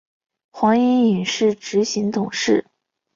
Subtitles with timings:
[0.49, 2.65] 黄影影执行董事。